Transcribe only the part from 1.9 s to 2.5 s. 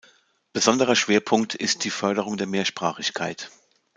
Förderung der